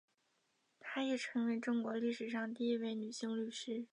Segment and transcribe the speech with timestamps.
[0.79, 3.85] 她也成为中国历史上第一位女性律师。